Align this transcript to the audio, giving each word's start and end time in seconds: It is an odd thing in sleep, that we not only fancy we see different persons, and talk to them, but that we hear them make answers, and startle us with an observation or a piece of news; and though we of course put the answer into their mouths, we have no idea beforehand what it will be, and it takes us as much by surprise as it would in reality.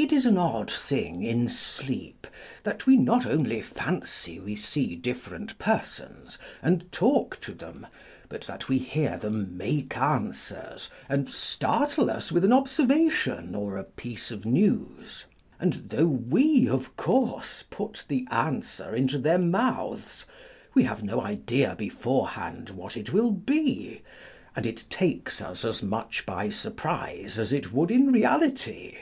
It 0.00 0.12
is 0.12 0.26
an 0.26 0.38
odd 0.38 0.70
thing 0.70 1.24
in 1.24 1.48
sleep, 1.48 2.28
that 2.62 2.86
we 2.86 2.96
not 2.96 3.26
only 3.26 3.60
fancy 3.60 4.38
we 4.38 4.54
see 4.54 4.94
different 4.94 5.58
persons, 5.58 6.38
and 6.62 6.86
talk 6.92 7.40
to 7.40 7.52
them, 7.52 7.84
but 8.28 8.42
that 8.42 8.68
we 8.68 8.78
hear 8.78 9.18
them 9.18 9.56
make 9.56 9.96
answers, 9.96 10.88
and 11.08 11.28
startle 11.28 12.12
us 12.12 12.30
with 12.30 12.44
an 12.44 12.52
observation 12.52 13.56
or 13.56 13.76
a 13.76 13.82
piece 13.82 14.30
of 14.30 14.46
news; 14.46 15.24
and 15.58 15.72
though 15.88 16.06
we 16.06 16.68
of 16.68 16.96
course 16.96 17.64
put 17.68 18.04
the 18.06 18.24
answer 18.30 18.94
into 18.94 19.18
their 19.18 19.36
mouths, 19.38 20.26
we 20.74 20.84
have 20.84 21.02
no 21.02 21.20
idea 21.22 21.74
beforehand 21.74 22.70
what 22.70 22.96
it 22.96 23.12
will 23.12 23.32
be, 23.32 24.02
and 24.54 24.64
it 24.64 24.84
takes 24.90 25.42
us 25.42 25.64
as 25.64 25.82
much 25.82 26.24
by 26.24 26.48
surprise 26.48 27.36
as 27.36 27.52
it 27.52 27.72
would 27.72 27.90
in 27.90 28.12
reality. 28.12 28.96